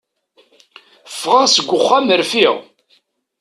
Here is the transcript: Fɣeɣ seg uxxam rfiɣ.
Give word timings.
Fɣeɣ 1.19 1.43
seg 1.49 1.67
uxxam 1.77 2.05
rfiɣ. 2.21 2.55